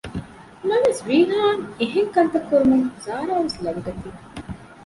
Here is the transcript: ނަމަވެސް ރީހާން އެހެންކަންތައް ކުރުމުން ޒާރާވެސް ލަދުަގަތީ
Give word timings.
ނަމަވެސް 0.67 1.01
ރީހާން 1.09 1.61
އެހެންކަންތައް 1.79 2.47
ކުރުމުން 2.49 2.85
ޒާރާވެސް 3.03 3.59
ލަދުަގަތީ 3.63 4.09